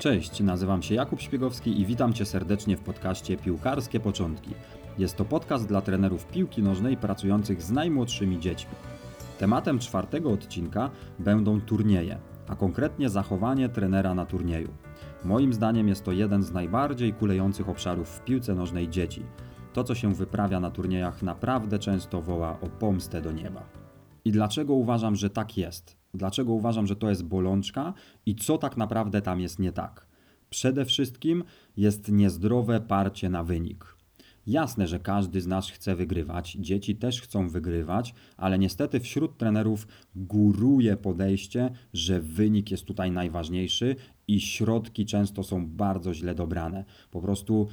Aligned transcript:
Cześć, 0.00 0.40
nazywam 0.40 0.82
się 0.82 0.94
Jakub 0.94 1.20
Śpiegowski 1.20 1.80
i 1.80 1.86
witam 1.86 2.12
Cię 2.12 2.26
serdecznie 2.26 2.76
w 2.76 2.80
podcaście 2.80 3.36
Piłkarskie 3.36 4.00
Początki. 4.00 4.50
Jest 4.98 5.16
to 5.16 5.24
podcast 5.24 5.68
dla 5.68 5.80
trenerów 5.80 6.26
piłki 6.26 6.62
nożnej 6.62 6.96
pracujących 6.96 7.62
z 7.62 7.70
najmłodszymi 7.70 8.40
dziećmi. 8.40 8.72
Tematem 9.38 9.78
czwartego 9.78 10.30
odcinka 10.30 10.90
będą 11.18 11.60
turnieje, 11.60 12.18
a 12.48 12.56
konkretnie 12.56 13.08
zachowanie 13.08 13.68
trenera 13.68 14.14
na 14.14 14.26
turnieju. 14.26 14.68
Moim 15.24 15.52
zdaniem 15.52 15.88
jest 15.88 16.04
to 16.04 16.12
jeden 16.12 16.42
z 16.42 16.52
najbardziej 16.52 17.12
kulejących 17.12 17.68
obszarów 17.68 18.08
w 18.08 18.24
piłce 18.24 18.54
nożnej 18.54 18.88
dzieci. 18.88 19.22
To, 19.72 19.84
co 19.84 19.94
się 19.94 20.14
wyprawia 20.14 20.60
na 20.60 20.70
turniejach, 20.70 21.22
naprawdę 21.22 21.78
często 21.78 22.22
woła 22.22 22.60
o 22.60 22.66
pomstę 22.66 23.22
do 23.22 23.32
nieba. 23.32 23.62
I 24.24 24.32
dlaczego 24.32 24.74
uważam, 24.74 25.16
że 25.16 25.30
tak 25.30 25.56
jest? 25.56 25.99
Dlaczego 26.14 26.52
uważam, 26.52 26.86
że 26.86 26.96
to 26.96 27.08
jest 27.08 27.24
bolączka 27.24 27.94
i 28.26 28.34
co 28.34 28.58
tak 28.58 28.76
naprawdę 28.76 29.22
tam 29.22 29.40
jest 29.40 29.58
nie 29.58 29.72
tak? 29.72 30.06
Przede 30.50 30.84
wszystkim 30.84 31.44
jest 31.76 32.08
niezdrowe 32.08 32.80
parcie 32.80 33.28
na 33.28 33.44
wynik. 33.44 33.96
Jasne, 34.46 34.86
że 34.86 35.00
każdy 35.00 35.40
z 35.40 35.46
nas 35.46 35.70
chce 35.70 35.96
wygrywać, 35.96 36.56
dzieci 36.60 36.96
też 36.96 37.22
chcą 37.22 37.48
wygrywać, 37.48 38.14
ale 38.36 38.58
niestety 38.58 39.00
wśród 39.00 39.38
trenerów 39.38 39.88
góruje 40.16 40.96
podejście, 40.96 41.70
że 41.92 42.20
wynik 42.20 42.70
jest 42.70 42.84
tutaj 42.84 43.10
najważniejszy 43.10 43.96
i 44.28 44.40
środki 44.40 45.06
często 45.06 45.42
są 45.42 45.66
bardzo 45.66 46.14
źle 46.14 46.34
dobrane. 46.34 46.84
Po 47.10 47.20
prostu 47.20 47.68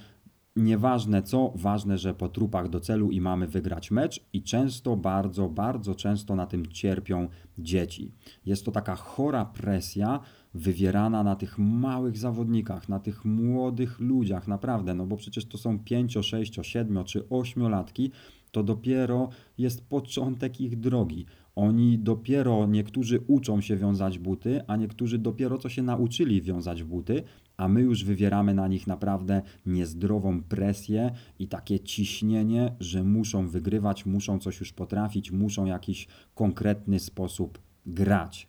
Nieważne 0.58 1.24
co, 1.24 1.54
ważne, 1.56 1.98
że 1.98 2.14
po 2.14 2.30
trupach 2.30 2.70
do 2.70 2.80
celu 2.80 3.12
i 3.12 3.22
mamy 3.22 3.48
wygrać 3.48 3.92
mecz, 3.92 4.26
i 4.34 4.44
często, 4.44 4.96
bardzo, 4.96 5.50
bardzo 5.50 5.96
często 5.96 6.36
na 6.36 6.46
tym 6.48 6.66
cierpią 6.66 7.28
dzieci. 7.58 8.12
Jest 8.46 8.66
to 8.66 8.72
taka 8.72 8.96
chora 8.96 9.46
presja 9.46 10.20
wywierana 10.54 11.24
na 11.24 11.36
tych 11.36 11.58
małych 11.58 12.18
zawodnikach, 12.18 12.90
na 12.90 13.00
tych 13.00 13.26
młodych 13.26 14.00
ludziach, 14.00 14.48
naprawdę, 14.48 14.94
no 14.94 15.06
bo 15.06 15.18
przecież 15.18 15.46
to 15.46 15.58
są 15.58 15.80
5, 15.80 16.18
6, 16.22 16.60
7 16.62 17.04
czy 17.04 17.30
8 17.30 17.70
latki, 17.70 18.12
to 18.52 18.64
dopiero 18.64 19.30
jest 19.58 19.90
początek 19.90 20.62
ich 20.62 20.80
drogi. 20.80 21.26
Oni 21.58 22.00
dopiero 22.00 22.68
niektórzy 22.68 23.20
uczą 23.28 23.62
się 23.62 23.78
wiązać 23.78 24.20
buty, 24.20 24.62
a 24.68 24.76
niektórzy 24.76 25.18
dopiero 25.18 25.58
co 25.58 25.70
się 25.70 25.84
nauczyli 25.84 26.42
wiązać 26.42 26.84
buty, 26.84 27.24
a 27.58 27.68
my 27.68 27.82
już 27.82 28.04
wywieramy 28.04 28.54
na 28.54 28.68
nich 28.68 28.88
naprawdę 28.88 29.42
niezdrową 29.66 30.44
presję 30.44 31.12
i 31.40 31.48
takie 31.48 31.80
ciśnienie, 31.80 32.76
że 32.80 33.04
muszą 33.04 33.48
wygrywać, 33.48 34.06
muszą 34.06 34.40
coś 34.40 34.60
już 34.60 34.74
potrafić, 34.74 35.32
muszą 35.32 35.66
jakiś 35.66 36.08
konkretny 36.36 37.00
sposób 37.00 37.60
grać. 37.86 38.48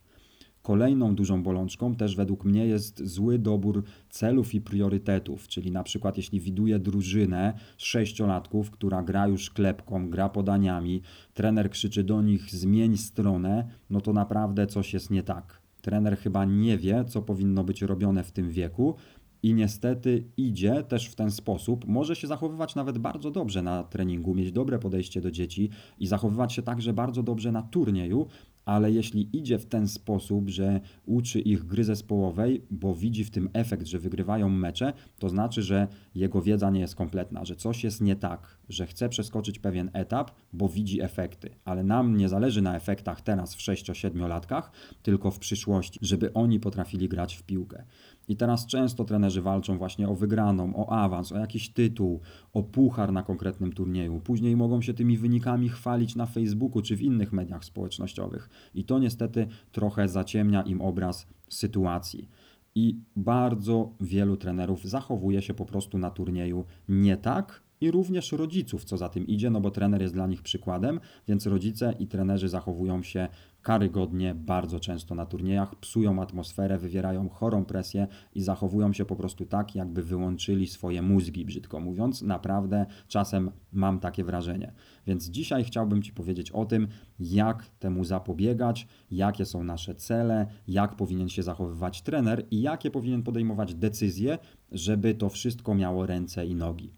Kolejną 0.69 1.15
dużą 1.15 1.43
bolączką 1.43 1.95
też 1.95 2.17
według 2.17 2.45
mnie 2.45 2.67
jest 2.67 3.07
zły 3.07 3.39
dobór 3.39 3.85
celów 4.11 4.55
i 4.55 4.61
priorytetów, 4.61 5.49
czyli 5.49 5.71
na 5.71 5.83
przykład 5.83 6.17
jeśli 6.17 6.41
widuję 6.41 6.79
drużynę 6.79 7.59
sześciolatków, 7.77 8.71
która 8.71 9.03
gra 9.03 9.27
już 9.27 9.51
klepką, 9.51 10.11
gra 10.11 10.29
podaniami, 10.29 11.03
trener 11.35 11.71
krzyczy 11.71 12.05
do 12.05 12.23
nich 12.23 12.51
zmień 12.51 12.97
stronę, 12.97 13.69
no 13.91 14.01
to 14.01 14.13
naprawdę 14.13 14.67
coś 14.67 14.95
jest 14.95 15.11
nie 15.11 15.23
tak. 15.23 15.61
Trener 15.83 16.19
chyba 16.19 16.45
nie 16.45 16.79
wie, 16.79 17.05
co 17.05 17.23
powinno 17.23 17.65
być 17.65 17.83
robione 17.83 18.25
w 18.25 18.33
tym 18.33 18.51
wieku, 18.51 18.95
i 19.43 19.55
niestety 19.55 20.25
idzie 20.37 20.83
też 20.83 21.09
w 21.09 21.15
ten 21.15 21.31
sposób. 21.31 21.87
Może 21.87 22.17
się 22.17 22.27
zachowywać 22.27 22.75
nawet 22.75 22.99
bardzo 22.99 23.31
dobrze 23.31 23.63
na 23.63 23.83
treningu, 23.83 24.35
mieć 24.35 24.53
dobre 24.53 24.79
podejście 24.79 25.21
do 25.21 25.31
dzieci 25.31 25.71
i 25.99 26.07
zachowywać 26.07 26.53
się 26.53 26.63
także 26.63 26.93
bardzo 26.93 27.23
dobrze 27.23 27.53
na 27.53 27.63
turnieju, 27.63 28.27
ale 28.69 28.93
jeśli 28.93 29.29
idzie 29.33 29.59
w 29.59 29.67
ten 29.67 29.89
sposób, 29.89 30.51
że 30.51 30.81
uczy 31.07 31.41
ich 31.41 31.65
gry 31.65 31.85
zespołowej, 31.85 32.63
bo 32.71 32.95
widzi 32.95 33.25
w 33.25 33.31
tym 33.31 33.49
efekt, 33.53 33.87
że 33.87 33.99
wygrywają 33.99 34.49
mecze, 34.49 34.93
to 35.19 35.29
znaczy, 35.29 35.63
że 35.63 35.89
jego 36.15 36.43
wiedza 36.43 36.71
nie 36.71 36.81
jest 36.81 36.95
kompletna, 36.95 37.45
że 37.45 37.57
coś 37.57 37.85
jest 37.85 38.01
nie 38.01 38.17
tak, 38.17 38.59
że 38.69 38.87
chce 38.87 39.09
przeskoczyć 39.09 39.59
pewien 39.59 39.91
etap, 39.93 40.31
bo 40.53 40.69
widzi 40.69 41.03
efekty. 41.03 41.51
Ale 41.65 41.85
nam 41.85 42.17
nie 42.17 42.29
zależy 42.29 42.63
na 42.63 42.77
efektach 42.77 43.21
teraz 43.21 43.55
w 43.55 43.59
6-7 43.59 44.29
latkach, 44.29 44.73
tylko 45.03 45.31
w 45.31 45.39
przyszłości, 45.39 45.99
żeby 46.03 46.33
oni 46.33 46.61
potrafili 46.61 47.09
grać 47.09 47.37
w 47.37 47.43
piłkę. 47.43 47.85
I 48.29 48.37
teraz 48.37 48.67
często 48.67 49.05
trenerzy 49.05 49.43
walczą 49.43 49.79
właśnie 49.79 50.09
o 50.09 50.15
wygraną, 50.15 50.77
o 50.77 50.93
awans, 50.93 51.33
o 51.33 51.39
jakiś 51.39 51.71
tytuł, 51.71 52.21
o 52.53 52.63
puchar 52.63 53.13
na 53.13 53.23
konkretnym 53.23 53.73
turnieju. 53.73 54.21
Później 54.21 54.57
mogą 54.57 54.83
się 54.83 54.95
tymi 54.95 55.19
wynikami 55.19 55.69
chwalić 55.69 56.17
na 56.17 56.27
Facebooku 56.27 56.83
czy 56.83 56.97
w 56.97 57.03
innych 57.03 57.33
mediach 57.33 57.65
społecznościowych. 57.65 58.51
I 58.75 58.85
to 58.85 58.99
niestety 58.99 59.47
trochę 59.73 60.09
zaciemnia 60.09 60.63
im 60.63 60.81
obraz 60.81 61.27
sytuacji. 61.49 62.29
I 62.75 63.01
bardzo 63.17 63.93
wielu 64.01 64.37
trenerów 64.37 64.85
zachowuje 64.85 65.43
się 65.43 65.55
po 65.55 65.65
prostu 65.65 65.99
na 65.99 66.11
turnieju 66.11 66.65
nie 66.89 67.17
tak, 67.17 67.63
i 67.81 67.91
również 67.91 68.33
rodziców, 68.33 68.85
co 68.85 68.97
za 68.97 69.09
tym 69.09 69.27
idzie, 69.27 69.51
no 69.51 69.61
bo 69.61 69.71
trener 69.71 70.03
jest 70.03 70.15
dla 70.15 70.27
nich 70.27 70.43
przykładem, 70.43 71.01
więc 71.29 71.47
rodzice 71.47 71.95
i 71.99 72.07
trenerzy 72.07 72.49
zachowują 72.49 73.03
się 73.03 73.29
karygodnie 73.69 74.35
bardzo 74.35 74.81
często 74.81 75.15
na 75.15 75.27
turniejach, 75.27 75.75
psują 75.75 76.23
atmosferę, 76.23 76.79
wywierają 76.79 77.29
chorą 77.29 77.65
presję 77.65 78.07
i 78.35 78.43
zachowują 78.43 78.93
się 78.93 79.05
po 79.05 79.17
prostu 79.17 79.47
tak, 79.47 79.75
jakby 79.75 80.03
wyłączyli 80.03 80.67
swoje 80.67 81.03
mózgi, 81.03 81.45
brzydko 81.45 81.81
mówiąc. 81.81 82.23
Naprawdę 82.23 82.87
czasem 83.09 83.51
mam 83.73 84.01
takie 84.01 84.25
wrażenie. 84.25 84.73
Więc 85.07 85.29
dzisiaj 85.29 85.65
chciałbym 85.65 86.03
Ci 86.03 86.13
powiedzieć 86.13 86.51
o 86.51 86.65
tym, 86.65 86.89
jak 87.21 87.67
temu 87.67 88.05
zapobiegać, 88.05 88.89
jakie 89.11 89.45
są 89.45 89.65
nasze 89.65 89.95
cele, 89.95 90.47
jak 90.69 90.97
powinien 90.97 91.29
się 91.29 91.43
zachowywać 91.43 92.03
trener 92.03 92.47
i 92.51 92.63
jakie 92.63 92.91
powinien 92.91 93.23
podejmować 93.23 93.75
decyzje, 93.75 94.39
żeby 94.73 95.15
to 95.15 95.29
wszystko 95.29 95.75
miało 95.75 96.07
ręce 96.07 96.47
i 96.47 96.55
nogi. 96.55 96.98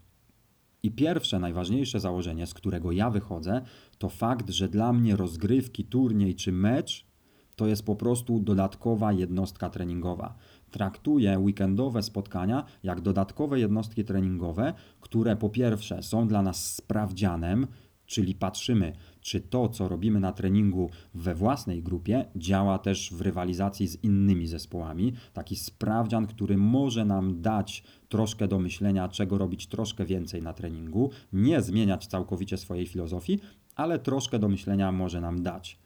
I 0.82 0.90
pierwsze, 0.90 1.38
najważniejsze 1.38 2.00
założenie, 2.00 2.46
z 2.46 2.54
którego 2.54 2.92
ja 2.92 3.10
wychodzę, 3.10 3.62
to 3.98 4.08
fakt, 4.08 4.50
że 4.50 4.68
dla 4.68 4.92
mnie 4.92 5.16
rozgrywki, 5.16 5.84
turniej 5.84 6.34
czy 6.34 6.52
mecz 6.52 7.10
to 7.56 7.66
jest 7.66 7.86
po 7.86 7.96
prostu 7.96 8.40
dodatkowa 8.40 9.12
jednostka 9.12 9.70
treningowa. 9.70 10.34
Traktuję 10.70 11.38
weekendowe 11.38 12.02
spotkania 12.02 12.64
jak 12.82 13.00
dodatkowe 13.00 13.60
jednostki 13.60 14.04
treningowe, 14.04 14.74
które 15.00 15.36
po 15.36 15.48
pierwsze 15.48 16.02
są 16.02 16.28
dla 16.28 16.42
nas 16.42 16.74
sprawdzianem, 16.74 17.66
czyli 18.10 18.34
patrzymy, 18.34 18.92
czy 19.20 19.40
to, 19.40 19.68
co 19.68 19.88
robimy 19.88 20.20
na 20.20 20.32
treningu 20.32 20.90
we 21.14 21.34
własnej 21.34 21.82
grupie, 21.82 22.24
działa 22.36 22.78
też 22.78 23.10
w 23.12 23.20
rywalizacji 23.20 23.86
z 23.86 24.04
innymi 24.04 24.46
zespołami. 24.46 25.12
Taki 25.32 25.56
sprawdzian, 25.56 26.26
który 26.26 26.56
może 26.56 27.04
nam 27.04 27.42
dać 27.42 27.84
troszkę 28.08 28.48
do 28.48 28.58
myślenia, 28.58 29.08
czego 29.08 29.38
robić 29.38 29.66
troszkę 29.66 30.04
więcej 30.04 30.42
na 30.42 30.52
treningu, 30.52 31.10
nie 31.32 31.62
zmieniać 31.62 32.06
całkowicie 32.06 32.56
swojej 32.56 32.86
filozofii, 32.86 33.38
ale 33.76 33.98
troszkę 33.98 34.38
do 34.38 34.48
myślenia 34.48 34.92
może 34.92 35.20
nam 35.20 35.42
dać. 35.42 35.78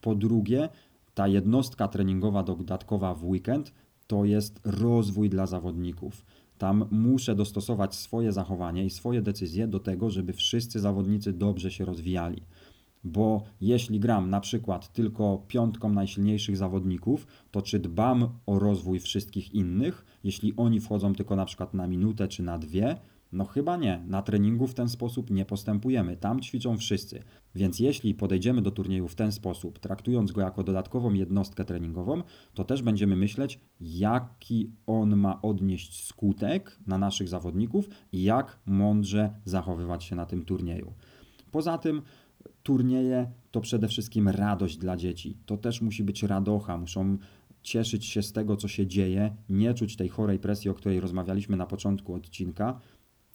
Po 0.00 0.14
drugie, 0.14 0.68
ta 1.14 1.28
jednostka 1.28 1.88
treningowa 1.88 2.42
dodatkowa 2.42 3.14
w 3.14 3.24
weekend 3.24 3.72
to 4.06 4.24
jest 4.24 4.60
rozwój 4.64 5.30
dla 5.30 5.46
zawodników. 5.46 6.24
Tam 6.58 6.84
muszę 6.90 7.34
dostosować 7.34 7.94
swoje 7.94 8.32
zachowanie 8.32 8.84
i 8.84 8.90
swoje 8.90 9.22
decyzje 9.22 9.68
do 9.68 9.80
tego, 9.80 10.10
żeby 10.10 10.32
wszyscy 10.32 10.80
zawodnicy 10.80 11.32
dobrze 11.32 11.70
się 11.70 11.84
rozwijali. 11.84 12.42
Bo 13.04 13.42
jeśli 13.60 14.00
gram 14.00 14.30
na 14.30 14.40
przykład 14.40 14.92
tylko 14.92 15.44
piątką 15.48 15.88
najsilniejszych 15.92 16.56
zawodników, 16.56 17.26
to 17.50 17.62
czy 17.62 17.78
dbam 17.78 18.28
o 18.46 18.58
rozwój 18.58 19.00
wszystkich 19.00 19.54
innych, 19.54 20.04
jeśli 20.24 20.54
oni 20.56 20.80
wchodzą 20.80 21.14
tylko 21.14 21.36
na 21.36 21.44
przykład 21.44 21.74
na 21.74 21.86
minutę 21.86 22.28
czy 22.28 22.42
na 22.42 22.58
dwie? 22.58 22.96
No 23.32 23.44
chyba 23.44 23.76
nie. 23.76 24.04
Na 24.06 24.22
treningu 24.22 24.66
w 24.66 24.74
ten 24.74 24.88
sposób 24.88 25.30
nie 25.30 25.44
postępujemy. 25.44 26.16
Tam 26.16 26.40
ćwiczą 26.40 26.76
wszyscy. 26.76 27.22
Więc 27.58 27.80
jeśli 27.80 28.14
podejdziemy 28.14 28.62
do 28.62 28.70
turnieju 28.70 29.08
w 29.08 29.14
ten 29.14 29.32
sposób, 29.32 29.78
traktując 29.78 30.32
go 30.32 30.40
jako 30.40 30.62
dodatkową 30.62 31.12
jednostkę 31.12 31.64
treningową, 31.64 32.22
to 32.54 32.64
też 32.64 32.82
będziemy 32.82 33.16
myśleć, 33.16 33.60
jaki 33.80 34.70
on 34.86 35.16
ma 35.16 35.42
odnieść 35.42 36.04
skutek 36.04 36.78
na 36.86 36.98
naszych 36.98 37.28
zawodników 37.28 37.88
i 38.12 38.22
jak 38.22 38.58
mądrze 38.66 39.30
zachowywać 39.44 40.04
się 40.04 40.16
na 40.16 40.26
tym 40.26 40.44
turnieju. 40.44 40.92
Poza 41.50 41.78
tym 41.78 42.02
turnieje 42.62 43.30
to 43.50 43.60
przede 43.60 43.88
wszystkim 43.88 44.28
radość 44.28 44.76
dla 44.76 44.96
dzieci. 44.96 45.36
To 45.46 45.56
też 45.56 45.80
musi 45.82 46.04
być 46.04 46.22
radocha, 46.22 46.76
muszą 46.76 47.18
cieszyć 47.62 48.06
się 48.06 48.22
z 48.22 48.32
tego, 48.32 48.56
co 48.56 48.68
się 48.68 48.86
dzieje, 48.86 49.36
nie 49.48 49.74
czuć 49.74 49.96
tej 49.96 50.08
chorej 50.08 50.38
presji, 50.38 50.70
o 50.70 50.74
której 50.74 51.00
rozmawialiśmy 51.00 51.56
na 51.56 51.66
początku 51.66 52.14
odcinka 52.14 52.80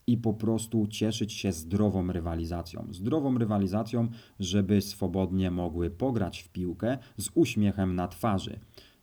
i 0.07 0.17
po 0.17 0.33
prostu 0.33 0.87
cieszyć 0.87 1.33
się 1.33 1.51
zdrową 1.51 2.11
rywalizacją. 2.11 2.87
Zdrową 2.91 3.37
rywalizacją, 3.37 4.07
żeby 4.39 4.81
swobodnie 4.81 5.51
mogły 5.51 5.89
pograć 5.89 6.39
w 6.39 6.49
piłkę 6.49 6.97
z 7.17 7.29
uśmiechem 7.33 7.95
na 7.95 8.07
twarzy. 8.07 8.59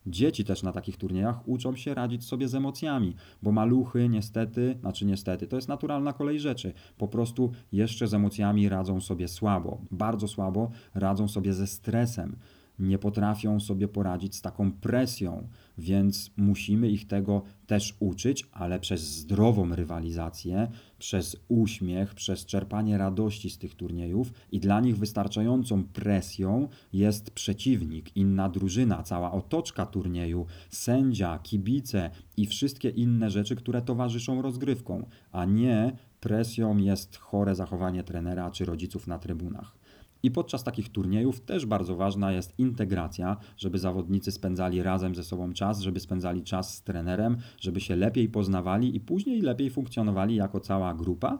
Dzieci 0.06 0.44
też 0.44 0.62
na 0.62 0.72
takich 0.72 0.96
turniejach 0.96 1.48
uczą 1.48 1.76
się 1.76 1.94
radzić 1.94 2.24
sobie 2.24 2.48
z 2.48 2.54
emocjami, 2.54 3.14
bo 3.42 3.52
maluchy 3.52 4.08
niestety, 4.08 4.76
znaczy 4.80 5.06
niestety, 5.06 5.46
to 5.46 5.56
jest 5.56 5.68
naturalna 5.68 6.12
kolej 6.12 6.40
rzeczy. 6.40 6.72
Po 6.98 7.08
prostu 7.08 7.52
jeszcze 7.72 8.08
z 8.08 8.14
emocjami 8.14 8.68
radzą 8.68 9.00
sobie 9.00 9.28
słabo, 9.28 9.80
bardzo 9.90 10.28
słabo 10.28 10.70
radzą 10.94 11.28
sobie 11.28 11.52
ze 11.52 11.66
stresem. 11.66 12.36
Nie 12.80 12.98
potrafią 12.98 13.60
sobie 13.60 13.88
poradzić 13.88 14.36
z 14.36 14.42
taką 14.42 14.72
presją, 14.72 15.48
więc 15.78 16.30
musimy 16.36 16.90
ich 16.90 17.06
tego 17.06 17.42
też 17.66 17.96
uczyć, 18.00 18.46
ale 18.52 18.80
przez 18.80 19.00
zdrową 19.00 19.74
rywalizację, 19.74 20.68
przez 20.98 21.36
uśmiech, 21.48 22.14
przez 22.14 22.46
czerpanie 22.46 22.98
radości 22.98 23.50
z 23.50 23.58
tych 23.58 23.74
turniejów 23.74 24.32
i 24.52 24.60
dla 24.60 24.80
nich 24.80 24.98
wystarczającą 24.98 25.84
presją 25.84 26.68
jest 26.92 27.30
przeciwnik, 27.30 28.16
inna 28.16 28.48
drużyna, 28.48 29.02
cała 29.02 29.32
otoczka 29.32 29.86
turnieju, 29.86 30.46
sędzia, 30.70 31.38
kibice 31.38 32.10
i 32.36 32.46
wszystkie 32.46 32.88
inne 32.88 33.30
rzeczy, 33.30 33.56
które 33.56 33.82
towarzyszą 33.82 34.42
rozgrywką, 34.42 35.06
a 35.32 35.44
nie 35.44 35.96
presją 36.20 36.76
jest 36.76 37.16
chore 37.16 37.54
zachowanie 37.54 38.02
trenera 38.02 38.50
czy 38.50 38.64
rodziców 38.64 39.06
na 39.06 39.18
trybunach. 39.18 39.79
I 40.22 40.30
podczas 40.30 40.64
takich 40.64 40.88
turniejów 40.88 41.40
też 41.40 41.66
bardzo 41.66 41.96
ważna 41.96 42.32
jest 42.32 42.58
integracja, 42.58 43.36
żeby 43.56 43.78
zawodnicy 43.78 44.32
spędzali 44.32 44.82
razem 44.82 45.14
ze 45.14 45.24
sobą 45.24 45.52
czas, 45.52 45.80
żeby 45.80 46.00
spędzali 46.00 46.42
czas 46.42 46.74
z 46.74 46.82
trenerem, 46.82 47.36
żeby 47.60 47.80
się 47.80 47.96
lepiej 47.96 48.28
poznawali 48.28 48.96
i 48.96 49.00
później 49.00 49.40
lepiej 49.40 49.70
funkcjonowali 49.70 50.34
jako 50.34 50.60
cała 50.60 50.94
grupa, 50.94 51.38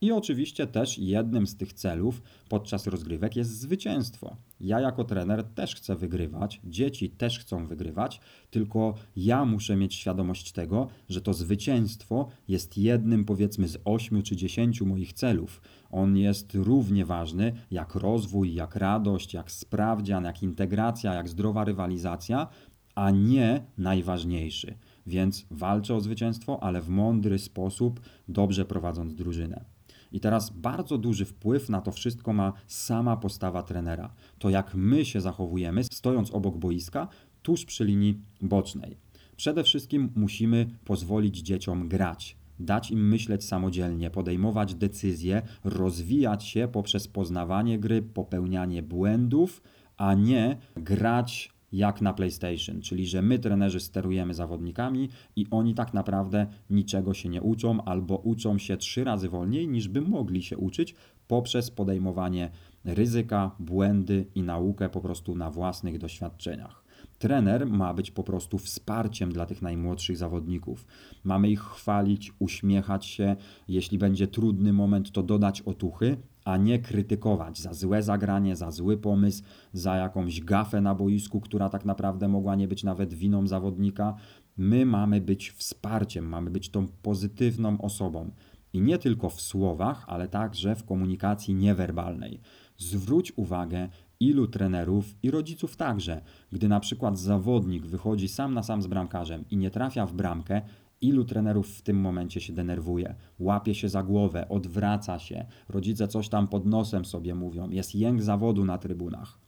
i 0.00 0.12
oczywiście 0.12 0.66
też 0.66 0.98
jednym 0.98 1.46
z 1.46 1.56
tych 1.56 1.72
celów 1.72 2.22
podczas 2.48 2.86
rozgrywek 2.86 3.36
jest 3.36 3.60
zwycięstwo. 3.60 4.36
Ja 4.60 4.80
jako 4.80 5.04
trener 5.04 5.44
też 5.44 5.74
chcę 5.76 5.96
wygrywać, 5.96 6.60
dzieci 6.64 7.10
też 7.10 7.38
chcą 7.38 7.66
wygrywać, 7.66 8.20
tylko 8.50 8.94
ja 9.16 9.44
muszę 9.44 9.76
mieć 9.76 9.94
świadomość 9.94 10.52
tego, 10.52 10.88
że 11.08 11.20
to 11.20 11.34
zwycięstwo 11.34 12.28
jest 12.48 12.78
jednym 12.78 13.24
powiedzmy 13.24 13.68
z 13.68 13.78
ośmiu 13.84 14.22
czy 14.22 14.36
dziesięciu 14.36 14.86
moich 14.86 15.12
celów. 15.12 15.62
On 15.90 16.16
jest 16.16 16.54
równie 16.54 17.04
ważny 17.04 17.52
jak 17.70 17.94
rozwój, 17.94 18.54
jak 18.54 18.76
radość, 18.76 19.34
jak 19.34 19.50
sprawdzian, 19.50 20.24
jak 20.24 20.42
integracja, 20.42 21.14
jak 21.14 21.28
zdrowa 21.28 21.64
rywalizacja, 21.64 22.46
a 22.94 23.10
nie 23.10 23.64
najważniejszy. 23.78 24.74
Więc 25.06 25.46
walczę 25.50 25.94
o 25.94 26.00
zwycięstwo, 26.00 26.62
ale 26.62 26.82
w 26.82 26.88
mądry 26.88 27.38
sposób, 27.38 28.00
dobrze 28.28 28.64
prowadząc 28.64 29.14
drużynę. 29.14 29.79
I 30.12 30.20
teraz 30.20 30.50
bardzo 30.50 30.98
duży 30.98 31.24
wpływ 31.24 31.68
na 31.68 31.80
to 31.80 31.92
wszystko 31.92 32.32
ma 32.32 32.52
sama 32.66 33.16
postawa 33.16 33.62
trenera. 33.62 34.14
To 34.38 34.50
jak 34.50 34.74
my 34.74 35.04
się 35.04 35.20
zachowujemy, 35.20 35.84
stojąc 35.84 36.30
obok 36.30 36.56
boiska, 36.56 37.08
tuż 37.42 37.64
przy 37.64 37.84
linii 37.84 38.20
bocznej. 38.42 38.96
Przede 39.36 39.64
wszystkim 39.64 40.10
musimy 40.14 40.66
pozwolić 40.84 41.38
dzieciom 41.38 41.88
grać, 41.88 42.36
dać 42.58 42.90
im 42.90 43.08
myśleć 43.08 43.44
samodzielnie, 43.44 44.10
podejmować 44.10 44.74
decyzje, 44.74 45.42
rozwijać 45.64 46.44
się 46.44 46.68
poprzez 46.72 47.08
poznawanie 47.08 47.78
gry, 47.78 48.02
popełnianie 48.02 48.82
błędów, 48.82 49.62
a 49.96 50.14
nie 50.14 50.56
grać 50.76 51.52
jak 51.72 52.00
na 52.00 52.12
PlayStation, 52.12 52.80
czyli 52.80 53.06
że 53.06 53.22
my, 53.22 53.38
trenerzy, 53.38 53.80
sterujemy 53.80 54.34
zawodnikami 54.34 55.08
i 55.36 55.46
oni 55.50 55.74
tak 55.74 55.94
naprawdę 55.94 56.46
niczego 56.70 57.14
się 57.14 57.28
nie 57.28 57.42
uczą 57.42 57.84
albo 57.84 58.16
uczą 58.16 58.58
się 58.58 58.76
trzy 58.76 59.04
razy 59.04 59.28
wolniej 59.28 59.68
niż 59.68 59.88
by 59.88 60.00
mogli 60.00 60.42
się 60.42 60.56
uczyć 60.56 60.94
poprzez 61.28 61.70
podejmowanie 61.70 62.50
ryzyka, 62.84 63.50
błędy 63.58 64.26
i 64.34 64.42
naukę 64.42 64.88
po 64.88 65.00
prostu 65.00 65.34
na 65.34 65.50
własnych 65.50 65.98
doświadczeniach. 65.98 66.84
Trener 67.18 67.66
ma 67.66 67.94
być 67.94 68.10
po 68.10 68.22
prostu 68.22 68.58
wsparciem 68.58 69.32
dla 69.32 69.46
tych 69.46 69.62
najmłodszych 69.62 70.16
zawodników. 70.16 70.86
Mamy 71.24 71.50
ich 71.50 71.60
chwalić, 71.60 72.32
uśmiechać 72.38 73.06
się. 73.06 73.36
Jeśli 73.68 73.98
będzie 73.98 74.26
trudny 74.26 74.72
moment, 74.72 75.12
to 75.12 75.22
dodać 75.22 75.60
otuchy, 75.60 76.16
a 76.50 76.56
nie 76.56 76.78
krytykować 76.78 77.58
za 77.58 77.74
złe 77.74 78.02
zagranie, 78.02 78.56
za 78.56 78.70
zły 78.70 78.96
pomysł, 78.96 79.42
za 79.72 79.96
jakąś 79.96 80.40
gafę 80.40 80.80
na 80.80 80.94
boisku, 80.94 81.40
która 81.40 81.68
tak 81.68 81.84
naprawdę 81.84 82.28
mogła 82.28 82.56
nie 82.56 82.68
być 82.68 82.84
nawet 82.84 83.14
winą 83.14 83.46
zawodnika. 83.46 84.14
My 84.56 84.86
mamy 84.86 85.20
być 85.20 85.50
wsparciem, 85.50 86.24
mamy 86.24 86.50
być 86.50 86.70
tą 86.70 86.88
pozytywną 87.02 87.80
osobą. 87.80 88.30
I 88.72 88.80
nie 88.80 88.98
tylko 88.98 89.30
w 89.30 89.40
słowach, 89.40 90.04
ale 90.08 90.28
także 90.28 90.74
w 90.74 90.84
komunikacji 90.84 91.54
niewerbalnej. 91.54 92.40
Zwróć 92.78 93.32
uwagę, 93.36 93.88
ilu 94.20 94.46
trenerów 94.46 95.14
i 95.22 95.30
rodziców 95.30 95.76
także, 95.76 96.22
gdy 96.52 96.68
na 96.68 96.80
przykład 96.80 97.18
zawodnik 97.18 97.86
wychodzi 97.86 98.28
sam 98.28 98.54
na 98.54 98.62
sam 98.62 98.82
z 98.82 98.86
bramkarzem 98.86 99.44
i 99.50 99.56
nie 99.56 99.70
trafia 99.70 100.06
w 100.06 100.14
bramkę, 100.14 100.62
Ilu 101.00 101.24
trenerów 101.24 101.68
w 101.68 101.82
tym 101.82 102.00
momencie 102.00 102.40
się 102.40 102.52
denerwuje, 102.52 103.14
łapie 103.38 103.74
się 103.74 103.88
za 103.88 104.02
głowę, 104.02 104.48
odwraca 104.48 105.18
się, 105.18 105.46
rodzice 105.68 106.08
coś 106.08 106.28
tam 106.28 106.48
pod 106.48 106.66
nosem 106.66 107.04
sobie 107.04 107.34
mówią, 107.34 107.70
jest 107.70 107.94
jęk 107.94 108.22
zawodu 108.22 108.64
na 108.64 108.78
trybunach. 108.78 109.38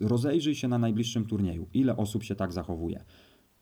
Rozejrzyj 0.00 0.54
się 0.54 0.68
na 0.68 0.78
najbliższym 0.78 1.24
turnieju, 1.24 1.68
ile 1.74 1.96
osób 1.96 2.22
się 2.22 2.34
tak 2.34 2.52
zachowuje. 2.52 3.04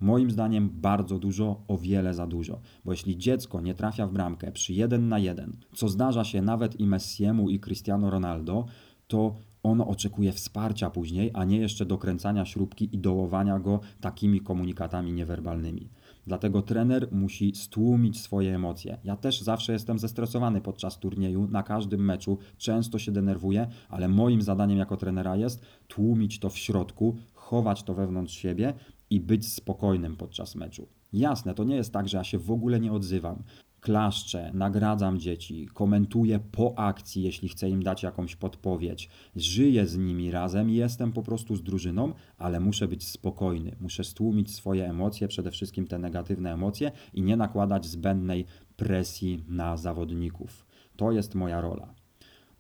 Moim 0.01 0.31
zdaniem 0.31 0.71
bardzo 0.73 1.19
dużo, 1.19 1.65
o 1.69 1.79
wiele 1.79 2.15
za 2.15 2.27
dużo, 2.27 2.61
bo 2.85 2.93
jeśli 2.93 3.19
dziecko 3.19 3.61
nie 3.61 3.75
trafia 3.75 4.07
w 4.07 4.13
bramkę 4.13 4.53
przy 4.53 4.73
jeden 4.73 5.09
na 5.09 5.19
jeden, 5.19 5.57
co 5.75 5.89
zdarza 5.89 6.25
się 6.25 6.43
nawet 6.43 6.81
i 6.81 6.87
Messiemu 6.87 7.51
i 7.51 7.61
Cristiano 7.61 8.11
Ronaldo, 8.11 8.67
to 9.07 9.35
ono 9.63 9.89
oczekuje 9.89 10.33
wsparcia 10.33 10.91
później, 10.91 11.31
a 11.35 11.45
nie 11.45 11.59
jeszcze 11.59 11.87
dokręcania 11.87 12.45
śrubki 12.45 12.89
i 12.93 12.99
dołowania 12.99 13.59
go 13.59 13.81
takimi 14.01 14.41
komunikatami 14.41 15.13
niewerbalnymi. 15.13 15.89
Dlatego 16.27 16.63
trener 16.63 17.09
musi 17.13 17.55
stłumić 17.55 18.21
swoje 18.21 18.55
emocje. 18.55 18.99
Ja 19.05 19.17
też 19.17 19.41
zawsze 19.41 19.73
jestem 19.73 19.99
zestresowany 19.99 20.61
podczas 20.61 20.99
turnieju, 20.99 21.49
na 21.51 21.63
każdym 21.63 22.05
meczu, 22.05 22.39
często 22.59 22.99
się 22.99 23.13
denerwuję, 23.13 23.67
ale 23.89 24.09
moim 24.09 24.43
zadaniem 24.43 24.79
jako 24.79 24.97
trenera 24.97 25.37
jest 25.37 25.67
tłumić 25.89 26.39
to 26.39 26.51
w 26.51 26.59
środku, 26.59 27.17
chować 27.33 27.83
to 27.83 27.95
wewnątrz 27.95 28.35
siebie 28.35 28.75
i 29.11 29.21
być 29.21 29.53
spokojnym 29.53 30.17
podczas 30.17 30.55
meczu. 30.55 30.89
Jasne, 31.13 31.55
to 31.55 31.65
nie 31.65 31.77
jest 31.77 31.93
tak, 31.93 32.09
że 32.09 32.19
ja 32.19 32.25
się 32.25 32.39
w 32.39 32.51
ogóle 32.51 32.81
nie 32.81 32.93
odzywam 32.93 33.43
klaszczę, 33.85 34.51
nagradzam 34.55 35.19
dzieci, 35.19 35.69
komentuję 35.75 36.39
po 36.39 36.79
akcji, 36.79 37.23
jeśli 37.23 37.49
chcę 37.49 37.69
im 37.71 37.83
dać 37.83 38.03
jakąś 38.03 38.37
podpowiedź, 38.37 39.09
żyję 39.37 39.87
z 39.87 39.97
nimi 39.97 40.31
razem 40.31 40.71
i 40.71 40.75
jestem 40.75 41.13
po 41.13 41.23
prostu 41.23 41.57
z 41.57 41.63
drużyną, 41.63 42.13
ale 42.39 42.61
muszę 42.61 42.89
być 42.89 43.09
spokojny, 43.09 43.77
muszę 43.81 44.05
stłumić 44.05 44.55
swoje 44.55 44.89
emocje, 44.89 45.29
przede 45.29 45.51
wszystkim 45.51 45.87
te 45.87 45.99
negatywne 45.99 46.53
emocje 46.53 46.93
i 47.15 47.23
nie 47.23 47.37
nakładać 47.37 47.87
zbędnej 47.87 48.47
presji 48.77 49.45
na 49.49 49.77
zawodników. 49.77 50.67
To 50.97 51.13
jest 51.13 51.35
moja 51.35 51.61
rola. 51.61 52.04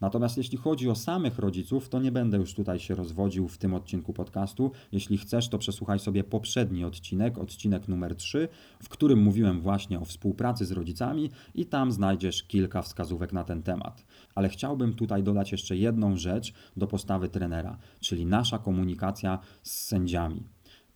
Natomiast 0.04 0.36
jeśli 0.36 0.58
chodzi 0.58 0.88
o 0.88 0.94
samych 0.94 1.38
rodziców, 1.38 1.88
to 1.88 2.00
nie 2.00 2.12
będę 2.12 2.36
już 2.36 2.54
tutaj 2.54 2.78
się 2.78 2.94
rozwodził 2.94 3.48
w 3.48 3.58
tym 3.58 3.74
odcinku 3.74 4.12
podcastu. 4.12 4.70
Jeśli 4.92 5.18
chcesz, 5.18 5.48
to 5.48 5.58
przesłuchaj 5.58 5.98
sobie 5.98 6.24
poprzedni 6.24 6.84
odcinek, 6.84 7.38
odcinek 7.38 7.88
numer 7.88 8.16
3, 8.16 8.48
w 8.82 8.88
którym 8.88 9.22
mówiłem 9.22 9.60
właśnie 9.60 10.00
o 10.00 10.04
współpracy 10.04 10.66
z 10.66 10.72
rodzicami 10.72 11.30
i 11.54 11.66
tam 11.66 11.92
znajdziesz 11.92 12.42
kilka 12.42 12.82
wskazówek 12.82 13.32
na 13.32 13.44
ten 13.44 13.62
temat. 13.62 14.04
Ale 14.34 14.48
chciałbym 14.48 14.94
tutaj 14.94 15.22
dodać 15.22 15.52
jeszcze 15.52 15.76
jedną 15.76 16.16
rzecz 16.16 16.52
do 16.76 16.86
postawy 16.86 17.28
trenera, 17.28 17.78
czyli 18.00 18.26
nasza 18.26 18.58
komunikacja 18.58 19.38
z 19.62 19.84
sędziami. 19.84 20.42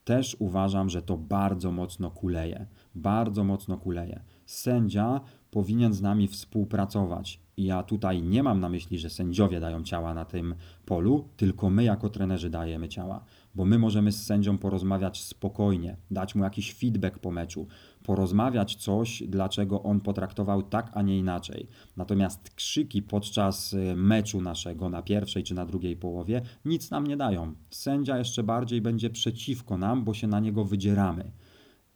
Też 0.05 0.37
uważam, 0.39 0.91
że 0.91 1.03
to 1.03 1.17
bardzo 1.17 1.73
mocno 1.73 2.11
kuleje. 2.11 2.67
Bardzo 2.95 3.45
mocno 3.45 3.79
kuleje. 3.79 4.23
Sędzia 4.47 5.21
powinien 5.51 5.93
z 5.93 6.03
nami 6.03 6.29
współpracować 6.29 7.48
ja 7.65 7.83
tutaj 7.83 8.23
nie 8.23 8.43
mam 8.43 8.61
na 8.61 8.69
myśli, 8.69 8.99
że 8.99 9.11
sędziowie 9.11 9.61
dają 9.61 9.83
ciała 9.83 10.15
na 10.15 10.25
tym 10.25 10.55
polu, 10.87 11.29
tylko 11.37 11.71
my 11.71 11.85
jako 11.85 12.09
trenerzy 12.09 12.51
dajemy 12.51 12.89
ciała, 12.89 13.25
bo 13.55 13.65
my 13.65 13.79
możemy 13.79 14.13
z 14.13 14.27
sędzią 14.27 14.59
porozmawiać 14.59 15.23
spokojnie, 15.23 15.97
dać 16.11 16.35
mu 16.35 16.45
jakiś 16.45 16.75
feedback 16.75 17.19
po 17.19 17.31
meczu, 17.31 17.67
porozmawiać 18.03 18.75
coś, 18.75 19.23
dlaczego 19.29 19.83
on 19.83 20.01
potraktował 20.01 20.63
tak, 20.63 20.91
a 20.95 21.03
nie 21.03 21.19
inaczej. 21.19 21.69
Natomiast 21.97 22.51
krzyki 22.51 23.03
podczas 23.03 23.73
y, 23.73 23.95
meczu 23.97 24.41
naszego 24.41 24.89
na 24.89 25.03
pierwszej 25.03 25.45
czy 25.45 25.55
na 25.55 25.67
drugiej 25.67 25.97
połowie 25.97 26.43
nic 26.65 26.91
nam 26.91 27.07
nie 27.07 27.17
dają. 27.17 27.55
Sędzia 27.71 28.19
jeszcze 28.19 28.43
bardziej 28.43 28.81
będzie 28.81 29.11
przeciwko 29.11 29.79
nam, 29.79 30.05
bo 30.05 30.15
się 30.15 30.27
na 30.27 30.41
niego 30.41 30.65
wydzieramy 30.65 31.31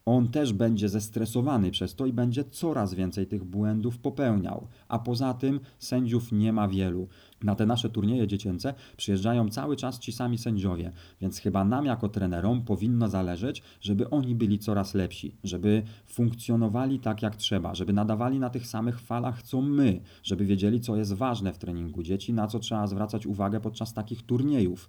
on 0.04 0.28
też 0.28 0.52
będzie 0.52 0.88
zestresowany 0.88 1.70
przez 1.70 1.94
to 1.94 2.06
i 2.06 2.12
będzie 2.12 2.44
coraz 2.44 2.94
więcej 2.94 3.26
tych 3.26 3.44
błędów 3.44 3.98
popełniał. 3.98 4.66
A 4.88 4.98
poza 4.98 5.34
tym 5.34 5.60
sędziów 5.78 6.32
nie 6.32 6.52
ma 6.52 6.68
wielu. 6.68 7.08
Na 7.42 7.54
te 7.54 7.66
nasze 7.66 7.90
turnieje 7.90 8.26
dziecięce 8.26 8.74
przyjeżdżają 8.96 9.48
cały 9.48 9.76
czas 9.76 9.98
ci 9.98 10.12
sami 10.12 10.38
sędziowie, 10.38 10.92
więc 11.20 11.38
chyba 11.38 11.64
nam 11.64 11.84
jako 11.84 12.08
trenerom 12.08 12.64
powinno 12.64 13.08
zależeć, 13.08 13.62
żeby 13.80 14.10
oni 14.10 14.34
byli 14.34 14.58
coraz 14.58 14.94
lepsi, 14.94 15.34
żeby 15.44 15.82
funkcjonowali 16.06 16.98
tak 16.98 17.22
jak 17.22 17.36
trzeba, 17.36 17.74
żeby 17.74 17.92
nadawali 17.92 18.38
na 18.38 18.50
tych 18.50 18.66
samych 18.66 19.00
falach 19.00 19.42
co 19.42 19.60
my, 19.60 20.00
żeby 20.22 20.44
wiedzieli 20.44 20.80
co 20.80 20.96
jest 20.96 21.12
ważne 21.12 21.52
w 21.52 21.58
treningu 21.58 22.02
dzieci, 22.02 22.32
na 22.32 22.46
co 22.46 22.58
trzeba 22.58 22.86
zwracać 22.86 23.26
uwagę 23.26 23.60
podczas 23.60 23.94
takich 23.94 24.22
turniejów. 24.22 24.88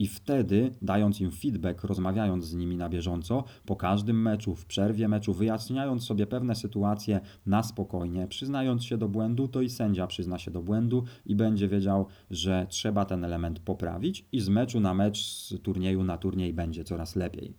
I 0.00 0.06
wtedy, 0.06 0.70
dając 0.82 1.20
im 1.20 1.30
feedback, 1.30 1.84
rozmawiając 1.84 2.44
z 2.44 2.54
nimi 2.54 2.76
na 2.76 2.88
bieżąco, 2.88 3.44
po 3.66 3.76
każdym 3.76 4.22
meczu, 4.22 4.54
w 4.54 4.66
przerwie 4.66 5.08
meczu, 5.08 5.34
wyjaśniając 5.34 6.04
sobie 6.04 6.26
pewne 6.26 6.54
sytuacje 6.54 7.20
na 7.46 7.62
spokojnie, 7.62 8.26
przyznając 8.26 8.84
się 8.84 8.98
do 8.98 9.08
błędu, 9.08 9.48
to 9.48 9.60
i 9.60 9.68
sędzia 9.68 10.06
przyzna 10.06 10.38
się 10.38 10.50
do 10.50 10.62
błędu 10.62 11.04
i 11.26 11.36
będzie 11.36 11.68
wiedział, 11.68 12.06
że 12.30 12.66
trzeba 12.68 13.04
ten 13.04 13.24
element 13.24 13.60
poprawić, 13.60 14.24
i 14.32 14.40
z 14.40 14.48
meczu 14.48 14.80
na 14.80 14.94
mecz, 14.94 15.24
z 15.24 15.54
turnieju 15.62 16.04
na 16.04 16.18
turniej 16.18 16.52
będzie 16.52 16.84
coraz 16.84 17.16
lepiej. 17.16 17.54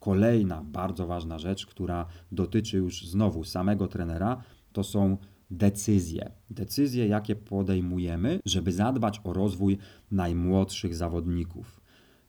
Kolejna 0.00 0.62
bardzo 0.64 1.06
ważna 1.06 1.38
rzecz, 1.38 1.66
która 1.66 2.06
dotyczy 2.32 2.76
już 2.76 3.06
znowu 3.06 3.44
samego 3.44 3.88
trenera, 3.88 4.42
to 4.72 4.84
są 4.84 5.16
decyzje. 5.50 6.32
Decyzje, 6.50 7.06
jakie 7.06 7.36
podejmujemy, 7.36 8.40
żeby 8.44 8.72
zadbać 8.72 9.20
o 9.24 9.32
rozwój 9.32 9.78
najmłodszych 10.10 10.94
zawodników. 10.94 11.80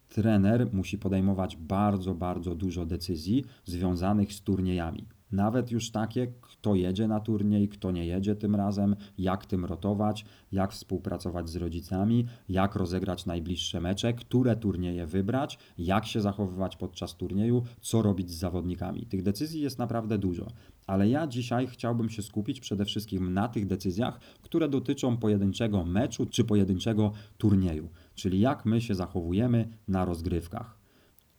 Trener 0.09 0.73
musi 0.73 0.97
podejmować 0.97 1.57
bardzo, 1.57 2.15
bardzo 2.15 2.55
dużo 2.55 2.85
decyzji 2.85 3.45
związanych 3.65 4.33
z 4.33 4.41
turniejami. 4.41 5.07
Nawet 5.31 5.71
już 5.71 5.91
takie, 5.91 6.27
kto 6.59 6.75
jedzie 6.75 7.07
na 7.07 7.19
turniej, 7.19 7.69
kto 7.69 7.91
nie 7.91 8.05
jedzie 8.05 8.35
tym 8.35 8.55
razem, 8.55 8.95
jak 9.17 9.45
tym 9.45 9.65
rotować, 9.65 10.25
jak 10.51 10.71
współpracować 10.71 11.49
z 11.49 11.55
rodzicami, 11.55 12.25
jak 12.49 12.75
rozegrać 12.75 13.25
najbliższe 13.25 13.81
mecze, 13.81 14.13
które 14.13 14.55
turnieje 14.55 15.05
wybrać, 15.05 15.59
jak 15.77 16.05
się 16.05 16.21
zachowywać 16.21 16.75
podczas 16.75 17.15
turnieju, 17.15 17.63
co 17.81 18.01
robić 18.01 18.31
z 18.31 18.37
zawodnikami. 18.37 19.05
Tych 19.05 19.23
decyzji 19.23 19.61
jest 19.61 19.79
naprawdę 19.79 20.17
dużo, 20.17 20.47
ale 20.87 21.09
ja 21.09 21.27
dzisiaj 21.27 21.67
chciałbym 21.67 22.09
się 22.09 22.21
skupić 22.21 22.59
przede 22.59 22.85
wszystkim 22.85 23.33
na 23.33 23.47
tych 23.47 23.67
decyzjach, 23.67 24.19
które 24.41 24.69
dotyczą 24.69 25.17
pojedynczego 25.17 25.85
meczu 25.85 26.25
czy 26.25 26.43
pojedynczego 26.43 27.11
turnieju, 27.37 27.89
czyli 28.15 28.39
jak 28.39 28.65
my 28.65 28.81
się 28.81 28.95
zachowujemy 28.95 29.67
na 29.87 30.05
rozgrywkach. 30.05 30.78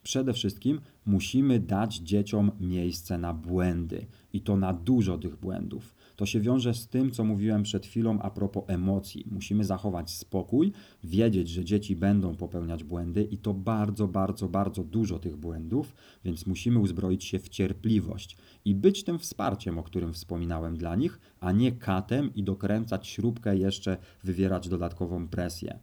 Przede 0.02 0.32
wszystkim 0.32 0.80
musimy 1.06 1.60
dać 1.60 1.96
dzieciom 1.96 2.50
miejsce 2.60 3.18
na 3.18 3.34
błędy 3.34 4.06
i 4.32 4.40
to 4.40 4.56
na 4.56 4.72
dużo 4.72 5.18
tych 5.18 5.36
błędów. 5.36 5.94
To 6.16 6.26
się 6.26 6.40
wiąże 6.40 6.74
z 6.74 6.88
tym, 6.88 7.10
co 7.10 7.24
mówiłem 7.24 7.62
przed 7.62 7.86
chwilą 7.86 8.22
a 8.22 8.30
propos 8.30 8.64
emocji. 8.66 9.24
Musimy 9.30 9.64
zachować 9.64 10.10
spokój, 10.10 10.72
wiedzieć, 11.04 11.48
że 11.48 11.64
dzieci 11.64 11.96
będą 11.96 12.36
popełniać 12.36 12.84
błędy 12.84 13.22
i 13.22 13.38
to 13.38 13.54
bardzo, 13.54 14.08
bardzo, 14.08 14.48
bardzo 14.48 14.84
dużo 14.84 15.18
tych 15.18 15.36
błędów, 15.36 15.94
więc 16.24 16.46
musimy 16.46 16.78
uzbroić 16.78 17.24
się 17.24 17.38
w 17.38 17.48
cierpliwość 17.48 18.36
i 18.64 18.74
być 18.74 19.04
tym 19.04 19.18
wsparciem, 19.18 19.78
o 19.78 19.82
którym 19.82 20.12
wspominałem 20.12 20.76
dla 20.76 20.96
nich, 20.96 21.20
a 21.40 21.52
nie 21.52 21.72
katem 21.72 22.34
i 22.34 22.42
dokręcać 22.42 23.06
śrubkę, 23.06 23.56
jeszcze 23.56 23.96
wywierać 24.24 24.68
dodatkową 24.68 25.28
presję. 25.28 25.78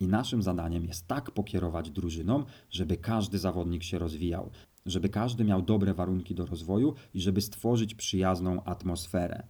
I 0.00 0.08
naszym 0.08 0.42
zadaniem 0.42 0.84
jest 0.84 1.06
tak 1.06 1.30
pokierować 1.30 1.90
drużyną, 1.90 2.44
żeby 2.70 2.96
każdy 2.96 3.38
zawodnik 3.38 3.82
się 3.82 3.98
rozwijał, 3.98 4.50
żeby 4.86 5.08
każdy 5.08 5.44
miał 5.44 5.62
dobre 5.62 5.94
warunki 5.94 6.34
do 6.34 6.46
rozwoju 6.46 6.94
i 7.14 7.20
żeby 7.20 7.40
stworzyć 7.40 7.94
przyjazną 7.94 8.64
atmosferę. 8.64 9.42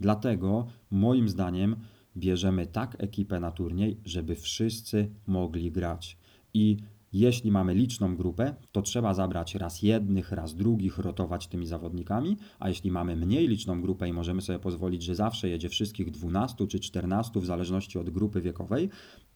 Dlatego 0.00 0.66
moim 0.90 1.28
zdaniem 1.28 1.76
bierzemy 2.16 2.66
tak 2.66 2.96
ekipę 2.98 3.40
na 3.40 3.50
turniej, 3.50 4.00
żeby 4.04 4.34
wszyscy 4.34 5.10
mogli 5.26 5.72
grać. 5.72 6.18
I 6.54 6.76
jeśli 7.12 7.50
mamy 7.50 7.74
liczną 7.74 8.16
grupę, 8.16 8.54
to 8.72 8.82
trzeba 8.82 9.14
zabrać 9.14 9.54
raz 9.54 9.82
jednych, 9.82 10.32
raz 10.32 10.54
drugich, 10.54 10.98
rotować 10.98 11.46
tymi 11.46 11.66
zawodnikami, 11.66 12.36
a 12.58 12.68
jeśli 12.68 12.90
mamy 12.90 13.16
mniej 13.16 13.48
liczną 13.48 13.80
grupę 13.80 14.08
i 14.08 14.12
możemy 14.12 14.42
sobie 14.42 14.58
pozwolić, 14.58 15.02
że 15.02 15.14
zawsze 15.14 15.48
jedzie 15.48 15.68
wszystkich 15.68 16.10
12 16.10 16.66
czy 16.66 16.80
14 16.80 17.40
w 17.40 17.46
zależności 17.46 17.98
od 17.98 18.10
grupy 18.10 18.40
wiekowej, 18.40 18.88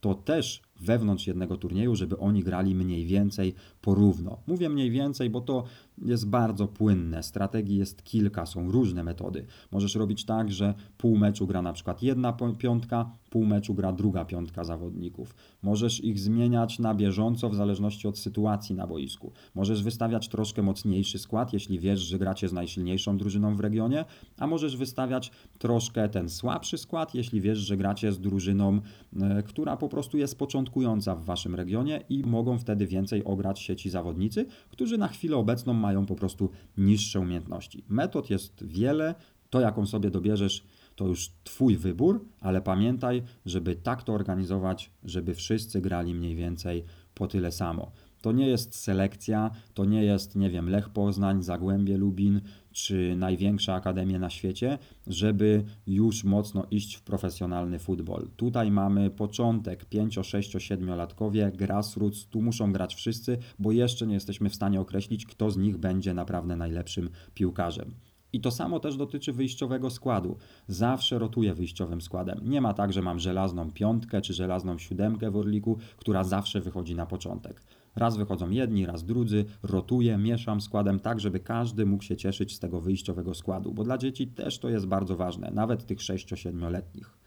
to 0.05 0.15
też 0.15 0.63
wewnątrz 0.81 1.27
jednego 1.27 1.57
turnieju, 1.57 1.95
żeby 1.95 2.19
oni 2.19 2.43
grali 2.43 2.75
mniej 2.75 3.07
więcej 3.07 3.55
porówno. 3.81 4.39
Mówię 4.47 4.69
mniej 4.69 4.91
więcej, 4.91 5.31
bo 5.31 5.41
to 5.41 5.65
jest 6.05 6.29
bardzo 6.29 6.69
płynne. 6.69 7.23
Strategii 7.23 7.77
jest 7.77 8.05
kilka, 8.05 8.47
są 8.47 8.71
różne 8.71 9.05
metody. 9.05 9.47
Możesz 9.71 9.95
robić 9.95 10.25
tak, 10.25 10.53
że 10.53 10.75
pół 10.99 11.17
meczu 11.17 11.47
gra 11.47 11.63
na 11.63 11.73
przykład 11.73 12.03
jedna 12.03 12.37
piątka, 12.59 13.11
pół 13.31 13.45
meczu 13.45 13.75
gra 13.75 13.93
druga 13.93 14.25
piątka 14.25 14.65
zawodników. 14.65 15.35
Możesz 15.63 16.05
ich 16.05 16.21
zmieniać 16.21 16.79
na 16.79 16.95
bieżąco 16.95 17.51
w 17.51 17.55
zależności 17.55 18.09
od 18.09 18.19
sytuacji 18.19 18.75
na 18.75 18.87
boisku. 18.87 19.33
Możesz 19.55 19.83
wystawiać 19.83 20.29
troszkę 20.29 20.63
mocniejszy 20.63 21.19
skład, 21.19 21.53
jeśli 21.53 21.79
wiesz, 21.79 22.01
że 22.01 22.19
gracie 22.19 22.49
z 22.49 22.53
najsilniejszą 22.53 23.19
drużyną 23.19 23.57
w 23.57 23.61
regionie, 23.61 24.05
a 24.39 24.47
możesz 24.47 24.77
wystawiać 24.77 25.31
troszkę 25.59 26.09
ten 26.09 26.29
słabszy 26.29 26.79
skład, 26.79 27.15
jeśli 27.15 27.41
wiesz, 27.41 27.59
że 27.59 27.77
gracie 27.77 28.13
z 28.13 28.21
drużyną, 28.21 28.81
e, 29.21 29.43
która 29.43 29.77
po 29.77 29.89
prostu 29.95 30.19
jest 30.19 30.39
początkująca 30.39 31.15
w 31.15 31.25
waszym 31.25 31.55
regionie 31.55 32.05
i 32.09 32.23
mogą 32.27 32.59
wtedy 32.59 32.87
więcej 32.87 33.25
ograć 33.25 33.61
sieci 33.61 33.91
zawodnicy, 33.91 34.47
którzy 34.71 34.99
na 34.99 35.09
chwilę 35.09 35.37
obecną 35.37 35.73
mają 35.75 36.07
po 36.07 36.15
prostu 36.15 36.51
niższe 36.77 37.21
umiejętności. 37.21 37.85
Metod 37.89 38.31
jest 38.31 38.67
wiele, 38.67 39.15
to 39.51 39.61
jaką 39.61 39.87
sobie 39.87 40.11
dobierzesz, 40.11 40.67
to 40.97 41.07
już 41.07 41.31
Twój 41.45 41.77
wybór, 41.77 42.25
ale 42.41 42.63
pamiętaj, 42.63 43.23
żeby 43.47 43.77
tak 43.77 44.03
to 44.03 44.13
organizować, 44.13 44.91
żeby 45.05 45.35
wszyscy 45.35 45.81
grali 45.81 46.15
mniej 46.15 46.35
więcej 46.35 46.85
po 47.15 47.27
tyle 47.27 47.53
samo. 47.53 47.93
To 48.25 48.33
nie 48.33 48.47
jest 48.47 48.77
selekcja, 48.77 49.51
to 49.75 49.85
nie 49.85 50.05
jest, 50.05 50.37
nie 50.37 50.51
wiem, 50.51 50.71
Lech 50.71 50.89
Poznań, 50.89 51.43
Zagłębie 51.43 51.99
Lubin 51.99 52.41
czy 52.73 53.17
największa 53.17 53.75
akademia 53.75 54.19
na 54.19 54.31
świecie, 54.31 54.79
żeby 55.07 55.65
już 55.87 56.25
mocno 56.25 56.67
iść 56.71 56.95
w 56.95 57.03
profesjonalny 57.03 57.79
futbol. 57.79 58.29
Tutaj 58.37 58.71
mamy 58.71 59.11
początek, 59.11 59.85
5, 59.85 60.19
6, 60.23 60.53
7 60.59 60.89
latkowie, 60.89 61.53
grassroots, 61.55 62.27
tu 62.27 62.43
muszą 62.43 62.73
grać 62.73 62.95
wszyscy, 62.95 63.39
bo 63.59 63.73
jeszcze 63.73 64.07
nie 64.07 64.15
jesteśmy 64.15 64.51
w 64.51 64.55
stanie 64.55 64.81
określić, 64.81 65.27
kto 65.27 65.51
z 65.51 65.57
nich 65.57 65.77
będzie 65.77 66.15
naprawdę 66.15 66.57
najlepszym 66.57 67.11
piłkarzem. 67.35 67.95
I 68.33 68.41
to 68.41 68.51
samo 68.51 68.81
też 68.81 68.97
dotyczy 68.97 69.33
wyjściowego 69.33 69.91
składu. 69.91 70.37
Zawsze 70.69 71.19
rotuję 71.19 71.55
wyjściowym 71.55 72.01
składem. 72.01 72.41
Nie 72.43 72.61
ma 72.61 72.75
tak, 72.75 72.93
że 72.93 73.03
mam 73.03 73.19
żelazną 73.19 73.71
piątkę 73.71 74.21
czy 74.21 74.35
żelazną 74.35 74.79
siódemkę 74.79 75.31
w 75.31 75.37
Orliku, 75.37 75.79
która 75.97 76.25
zawsze 76.25 76.61
wychodzi 76.61 76.95
na 76.95 77.07
początek. 77.07 77.63
Raz 77.97 78.17
wychodzą 78.17 78.51
jedni, 78.51 78.87
raz 78.87 79.05
drudzy, 79.05 79.45
rotuję, 79.63 80.19
mieszam 80.19 80.61
składem 80.61 81.01
tak, 81.01 81.21
żeby 81.21 81.41
każdy 81.41 81.87
mógł 81.87 82.03
się 82.03 82.17
cieszyć 82.17 82.55
z 82.55 82.59
tego 82.59 82.81
wyjściowego 82.81 83.35
składu, 83.35 83.73
bo 83.73 83.85
dla 83.85 83.99
dzieci 83.99 84.27
też 84.27 84.59
to 84.59 84.69
jest 84.69 84.87
bardzo 84.87 85.17
ważne, 85.17 85.51
nawet 85.55 85.87
tych 85.87 85.99
6-7-letnich. 85.99 87.19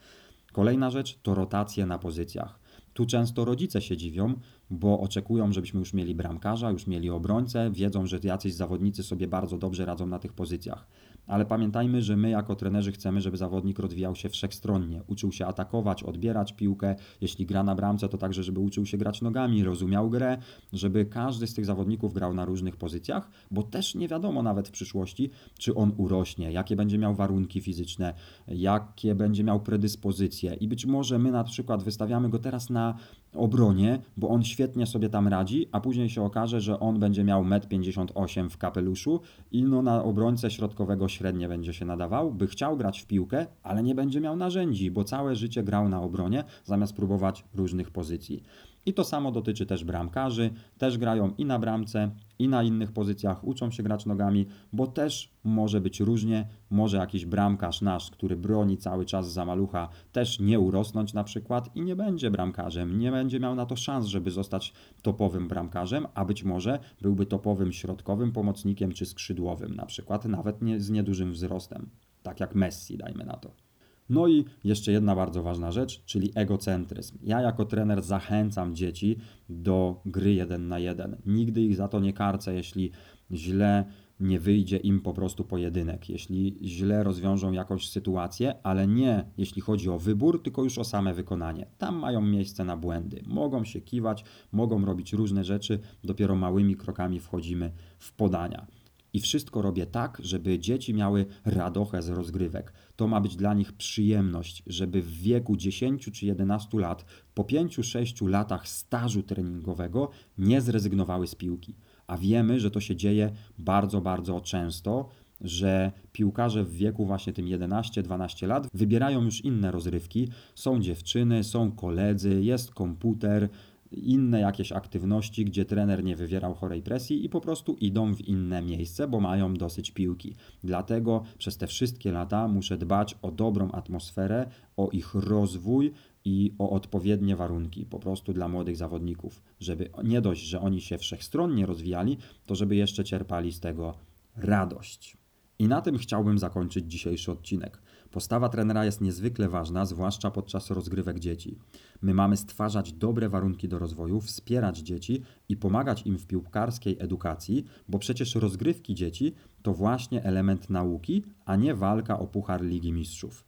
Kolejna 0.53 0.89
rzecz 0.89 1.19
to 1.23 1.35
rotacje 1.35 1.85
na 1.85 1.99
pozycjach. 1.99 2.59
Tu 2.93 3.05
często 3.05 3.45
rodzice 3.45 3.81
się 3.81 3.97
dziwią, 3.97 4.33
bo 4.69 4.99
oczekują, 4.99 5.51
żebyśmy 5.51 5.79
już 5.79 5.93
mieli 5.93 6.15
bramkarza, 6.15 6.71
już 6.71 6.87
mieli 6.87 7.09
obrońcę, 7.09 7.71
wiedzą, 7.71 8.05
że 8.05 8.19
jacyś 8.23 8.53
zawodnicy 8.53 9.03
sobie 9.03 9.27
bardzo 9.27 9.57
dobrze 9.57 9.85
radzą 9.85 10.07
na 10.07 10.19
tych 10.19 10.33
pozycjach. 10.33 10.87
Ale 11.27 11.45
pamiętajmy, 11.45 12.01
że 12.01 12.17
my 12.17 12.29
jako 12.29 12.55
trenerzy 12.55 12.91
chcemy, 12.91 13.21
żeby 13.21 13.37
zawodnik 13.37 13.79
rozwijał 13.79 14.15
się 14.15 14.29
wszechstronnie, 14.29 15.01
uczył 15.07 15.31
się 15.31 15.45
atakować, 15.45 16.03
odbierać 16.03 16.53
piłkę, 16.53 16.95
jeśli 17.21 17.45
gra 17.45 17.63
na 17.63 17.75
bramce, 17.75 18.09
to 18.09 18.17
także, 18.17 18.43
żeby 18.43 18.59
uczył 18.59 18.85
się 18.85 18.97
grać 18.97 19.21
nogami, 19.21 19.63
rozumiał 19.63 20.09
grę, 20.09 20.37
żeby 20.73 21.05
każdy 21.05 21.47
z 21.47 21.53
tych 21.53 21.65
zawodników 21.65 22.13
grał 22.13 22.33
na 22.33 22.45
różnych 22.45 22.77
pozycjach, 22.77 23.29
bo 23.51 23.63
też 23.63 23.95
nie 23.95 24.07
wiadomo 24.07 24.43
nawet 24.43 24.67
w 24.67 24.71
przyszłości, 24.71 25.29
czy 25.57 25.75
on 25.75 25.91
urośnie, 25.97 26.51
jakie 26.51 26.75
będzie 26.75 26.97
miał 26.97 27.15
warunki 27.15 27.61
fizyczne, 27.61 28.13
jakie 28.47 29.15
będzie 29.15 29.43
miał 29.43 29.59
predyspozycje. 29.59 30.53
I 30.53 30.67
być 30.67 30.85
może 30.85 31.19
my 31.19 31.31
na 31.31 31.43
przykład 31.43 31.83
wystawiamy 31.83 32.29
go 32.29 32.39
teraz 32.39 32.69
na 32.69 32.97
obronie, 33.33 33.99
bo 34.17 34.29
on 34.29 34.43
świetnie 34.43 34.85
sobie 34.85 35.09
tam 35.09 35.27
radzi, 35.27 35.67
a 35.71 35.79
później 35.79 36.09
się 36.09 36.23
okaże, 36.23 36.61
że 36.61 36.79
on 36.79 36.99
będzie 36.99 37.23
miał 37.23 37.43
1,58 37.43 38.39
m 38.39 38.49
w 38.49 38.57
kapeluszu 38.57 39.21
i 39.51 39.63
no 39.63 39.81
na 39.81 40.03
obrońcę 40.03 40.51
środkowego 40.51 41.07
średnie 41.17 41.47
będzie 41.47 41.73
się 41.73 41.85
nadawał, 41.85 42.31
by 42.31 42.47
chciał 42.47 42.77
grać 42.77 43.01
w 43.01 43.05
piłkę, 43.05 43.45
ale 43.63 43.83
nie 43.83 43.95
będzie 43.95 44.21
miał 44.21 44.35
narzędzi, 44.35 44.91
bo 44.91 45.03
całe 45.03 45.35
życie 45.35 45.63
grał 45.63 45.89
na 45.89 46.01
obronie, 46.01 46.43
zamiast 46.63 46.95
próbować 46.95 47.43
różnych 47.55 47.91
pozycji. 47.91 48.43
I 48.87 48.93
to 48.93 49.03
samo 49.03 49.31
dotyczy 49.31 49.65
też 49.65 49.83
bramkarzy, 49.83 50.49
też 50.77 50.97
grają 50.97 51.33
i 51.37 51.45
na 51.45 51.59
bramce, 51.59 52.11
i 52.39 52.47
na 52.47 52.63
innych 52.63 52.91
pozycjach, 52.91 53.43
uczą 53.43 53.71
się 53.71 53.83
grać 53.83 54.05
nogami, 54.05 54.45
bo 54.73 54.87
też 54.87 55.31
może 55.43 55.81
być 55.81 55.99
różnie, 55.99 56.47
może 56.69 56.97
jakiś 56.97 57.25
bramkarz 57.25 57.81
nasz, 57.81 58.11
który 58.11 58.35
broni 58.35 58.77
cały 58.77 59.05
czas 59.05 59.33
za 59.33 59.45
malucha, 59.45 59.89
też 60.11 60.39
nie 60.39 60.59
urosnąć 60.59 61.13
na 61.13 61.23
przykład 61.23 61.75
i 61.75 61.81
nie 61.81 61.95
będzie 61.95 62.31
bramkarzem, 62.31 62.99
nie 62.99 63.11
będzie 63.11 63.39
miał 63.39 63.55
na 63.55 63.65
to 63.65 63.75
szans, 63.75 64.05
żeby 64.05 64.31
zostać 64.31 64.73
topowym 65.01 65.47
bramkarzem, 65.47 66.07
a 66.13 66.25
być 66.25 66.43
może 66.43 66.79
byłby 67.01 67.25
topowym 67.25 67.71
środkowym 67.71 68.31
pomocnikiem 68.31 68.91
czy 68.91 69.05
skrzydłowym 69.05 69.75
na 69.75 69.85
przykład, 69.85 70.25
nawet 70.25 70.61
nie, 70.61 70.79
z 70.79 70.89
niedużym 70.89 71.31
wzrostem, 71.31 71.89
tak 72.23 72.39
jak 72.39 72.55
Messi, 72.55 72.97
dajmy 72.97 73.25
na 73.25 73.37
to. 73.37 73.66
No 74.09 74.27
i 74.27 74.45
jeszcze 74.63 74.91
jedna 74.91 75.15
bardzo 75.15 75.43
ważna 75.43 75.71
rzecz, 75.71 76.03
czyli 76.05 76.31
egocentryzm. 76.35 77.17
Ja 77.23 77.41
jako 77.41 77.65
trener 77.65 78.01
zachęcam 78.01 78.75
dzieci 78.75 79.17
do 79.49 80.01
gry 80.05 80.33
jeden 80.33 80.67
na 80.67 80.79
jeden. 80.79 81.15
Nigdy 81.25 81.61
ich 81.61 81.75
za 81.75 81.87
to 81.87 81.99
nie 81.99 82.13
karcę, 82.13 82.53
jeśli 82.53 82.91
źle 83.31 83.85
nie 84.19 84.39
wyjdzie 84.39 84.77
im 84.77 85.01
po 85.01 85.13
prostu 85.13 85.43
pojedynek, 85.43 86.09
jeśli 86.09 86.57
źle 86.61 87.03
rozwiążą 87.03 87.51
jakąś 87.51 87.89
sytuację, 87.89 88.55
ale 88.63 88.87
nie 88.87 89.25
jeśli 89.37 89.61
chodzi 89.61 89.89
o 89.89 89.99
wybór, 89.99 90.43
tylko 90.43 90.63
już 90.63 90.77
o 90.77 90.83
same 90.83 91.13
wykonanie. 91.13 91.67
Tam 91.77 91.95
mają 91.95 92.21
miejsce 92.21 92.63
na 92.63 92.77
błędy. 92.77 93.21
Mogą 93.27 93.63
się 93.63 93.81
kiwać, 93.81 94.23
mogą 94.51 94.85
robić 94.85 95.13
różne 95.13 95.43
rzeczy, 95.43 95.79
dopiero 96.03 96.35
małymi 96.35 96.75
krokami 96.75 97.19
wchodzimy 97.19 97.71
w 97.99 98.13
podania. 98.13 98.67
I 99.13 99.19
wszystko 99.19 99.61
robię 99.61 99.85
tak, 99.85 100.17
żeby 100.23 100.59
dzieci 100.59 100.93
miały 100.93 101.25
radochę 101.45 102.01
z 102.01 102.09
rozgrywek. 102.09 102.73
To 102.95 103.07
ma 103.07 103.21
być 103.21 103.35
dla 103.35 103.53
nich 103.53 103.73
przyjemność, 103.73 104.63
żeby 104.67 105.01
w 105.01 105.11
wieku 105.11 105.55
10 105.55 106.09
czy 106.13 106.25
11 106.25 106.79
lat, 106.79 107.05
po 107.33 107.43
5-6 107.43 108.27
latach 108.27 108.67
stażu 108.67 109.23
treningowego, 109.23 110.09
nie 110.37 110.61
zrezygnowały 110.61 111.27
z 111.27 111.35
piłki. 111.35 111.75
A 112.07 112.17
wiemy, 112.17 112.59
że 112.59 112.71
to 112.71 112.79
się 112.79 112.95
dzieje 112.95 113.31
bardzo, 113.57 114.01
bardzo 114.01 114.41
często, 114.41 115.09
że 115.41 115.91
piłkarze 116.11 116.63
w 116.63 116.73
wieku 116.73 117.05
właśnie 117.05 117.33
tym 117.33 117.45
11-12 117.45 118.47
lat 118.47 118.67
wybierają 118.73 119.23
już 119.23 119.41
inne 119.41 119.71
rozrywki. 119.71 120.29
Są 120.55 120.79
dziewczyny, 120.79 121.43
są 121.43 121.71
koledzy, 121.71 122.43
jest 122.43 122.73
komputer, 122.73 123.49
inne 123.91 124.39
jakieś 124.39 124.71
aktywności, 124.71 125.45
gdzie 125.45 125.65
trener 125.65 126.03
nie 126.03 126.15
wywierał 126.15 126.53
chorej 126.53 126.81
presji 126.81 127.25
i 127.25 127.29
po 127.29 127.41
prostu 127.41 127.73
idą 127.73 128.15
w 128.15 128.21
inne 128.21 128.61
miejsce, 128.61 129.07
bo 129.07 129.19
mają 129.19 129.53
dosyć 129.53 129.91
piłki. 129.91 130.35
Dlatego 130.63 131.23
przez 131.37 131.57
te 131.57 131.67
wszystkie 131.67 132.11
lata 132.11 132.47
muszę 132.47 132.77
dbać 132.77 133.15
o 133.21 133.31
dobrą 133.31 133.71
atmosferę, 133.71 134.49
o 134.77 134.89
ich 134.89 135.13
rozwój 135.13 135.93
i 136.25 136.53
o 136.59 136.69
odpowiednie 136.69 137.35
warunki 137.35 137.85
po 137.85 137.99
prostu 137.99 138.33
dla 138.33 138.47
młodych 138.47 138.77
zawodników, 138.77 139.41
żeby 139.59 139.89
nie 140.03 140.21
dość, 140.21 140.41
że 140.41 140.61
oni 140.61 140.81
się 140.81 140.97
wszechstronnie 140.97 141.65
rozwijali, 141.65 142.17
to 142.45 142.55
żeby 142.55 142.75
jeszcze 142.75 143.03
czerpali 143.03 143.51
z 143.51 143.59
tego 143.59 143.93
radość. 144.35 145.17
I 145.59 145.67
na 145.67 145.81
tym 145.81 145.97
chciałbym 145.97 146.39
zakończyć 146.39 146.91
dzisiejszy 146.91 147.31
odcinek. 147.31 147.81
Postawa 148.17 148.49
trenera 148.49 148.85
jest 148.85 149.01
niezwykle 149.01 149.49
ważna, 149.49 149.85
zwłaszcza 149.85 150.31
podczas 150.31 150.71
rozgrywek 150.71 151.19
dzieci. 151.19 151.57
My 152.01 152.13
mamy 152.13 152.37
stwarzać 152.37 152.93
dobre 152.93 153.29
warunki 153.29 153.67
do 153.67 153.79
rozwoju, 153.79 154.21
wspierać 154.21 154.77
dzieci 154.77 155.23
i 155.49 155.57
pomagać 155.57 156.05
im 156.05 156.17
w 156.17 156.27
piłkarskiej 156.27 156.97
edukacji, 156.99 157.65
bo 157.89 157.99
przecież 157.99 158.35
rozgrywki 158.35 158.95
dzieci 158.95 159.35
to 159.61 159.73
właśnie 159.73 160.23
element 160.23 160.69
nauki, 160.69 161.23
a 161.45 161.55
nie 161.55 161.75
walka 161.75 162.19
o 162.19 162.27
Puchar 162.27 162.61
Ligi 162.61 162.93
Mistrzów. 162.93 163.43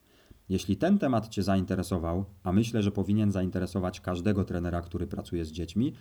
Jeśli 0.50 0.78
ten 0.78 1.00
temat 1.00 1.28
Cię 1.28 1.44
zainteresował, 1.44 2.26
a 2.44 2.52
myślę, 2.52 2.84
że 2.84 2.92
powinien 2.92 3.32
zainteresować 3.32 4.02
każdego 4.02 4.44
trenera, 4.44 4.82
który 4.82 5.08
pracuje 5.08 5.46
z 5.46 5.52
dziećmi, 5.52 5.94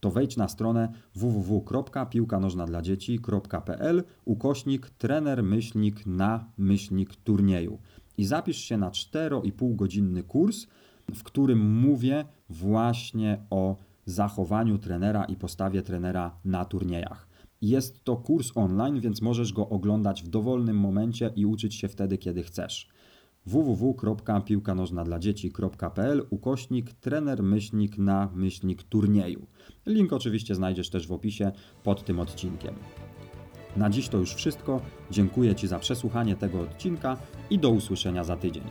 to 0.00 0.10
wejdź 0.10 0.36
na 0.36 0.48
stronę 0.48 0.92
www.piłkanożnadladzieci.pl 1.14 4.04
ukośnik 4.24 4.90
trener 4.90 5.42
myślnik 5.42 6.06
na 6.06 6.44
myślnik 6.58 7.16
turnieju 7.16 7.78
i 8.18 8.24
zapisz 8.24 8.58
się 8.58 8.76
na 8.76 8.90
4,5 8.90 9.76
godzinny 9.76 10.22
kurs, 10.22 10.66
w 11.14 11.22
którym 11.22 11.80
mówię 11.80 12.24
właśnie 12.50 13.38
o 13.50 13.76
zachowaniu 14.06 14.78
trenera 14.78 15.24
i 15.24 15.36
postawie 15.36 15.82
trenera 15.82 16.36
na 16.44 16.64
turniejach. 16.64 17.28
Jest 17.62 18.04
to 18.04 18.16
kurs 18.16 18.52
online, 18.54 19.00
więc 19.00 19.22
możesz 19.22 19.52
go 19.52 19.68
oglądać 19.68 20.22
w 20.22 20.28
dowolnym 20.28 20.76
momencie 20.76 21.30
i 21.36 21.46
uczyć 21.46 21.74
się 21.74 21.88
wtedy, 21.88 22.18
kiedy 22.18 22.42
chcesz 22.42 22.88
www.piłkanożnadladzieci.pl 23.46 26.26
ukośnik 26.30 26.92
trener 26.92 27.42
myślnik 27.42 27.98
na 27.98 28.30
myślnik 28.34 28.82
turnieju. 28.82 29.46
Link 29.86 30.12
oczywiście 30.12 30.54
znajdziesz 30.54 30.90
też 30.90 31.06
w 31.06 31.12
opisie 31.12 31.52
pod 31.82 32.04
tym 32.04 32.20
odcinkiem. 32.20 32.74
Na 33.76 33.90
dziś 33.90 34.08
to 34.08 34.18
już 34.18 34.34
wszystko. 34.34 34.80
Dziękuję 35.10 35.54
Ci 35.54 35.68
za 35.68 35.78
przesłuchanie 35.78 36.36
tego 36.36 36.60
odcinka 36.60 37.16
i 37.50 37.58
do 37.58 37.70
usłyszenia 37.70 38.24
za 38.24 38.36
tydzień. 38.36 38.62